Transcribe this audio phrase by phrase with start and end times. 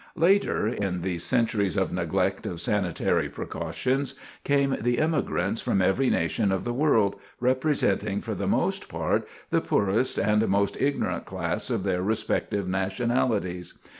[0.17, 6.51] Later, in these centuries of neglect of sanitary precautions, came the immigrants from every nation
[6.51, 11.83] of the world, representing for the most part the poorest and most ignorant class of
[11.83, 13.75] their respective nationalities.